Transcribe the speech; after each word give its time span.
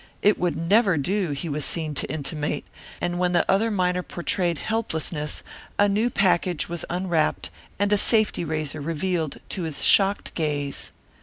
It 0.23 0.39
would 0.39 0.57
never 0.57 0.97
do, 0.97 1.29
he 1.29 1.47
was 1.47 1.63
seen 1.63 1.93
to 1.93 2.11
intimate, 2.11 2.65
and 2.99 3.19
when 3.19 3.33
the 3.33 3.45
other 3.47 3.69
miner 3.69 4.01
portrayed 4.01 4.57
helplessness 4.57 5.43
a 5.77 5.87
new 5.87 6.09
package 6.09 6.67
was 6.67 6.83
unwrapped 6.89 7.51
and 7.77 7.93
a 7.93 7.97
safety 7.97 8.43
razor 8.43 8.81
revealed 8.81 9.37
to 9.49 9.61
his 9.61 9.83
shocked 9.83 10.33
gaze. 10.33 10.91